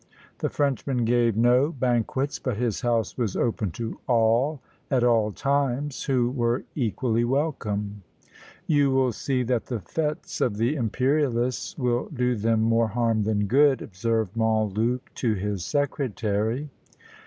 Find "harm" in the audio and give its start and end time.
12.87-13.21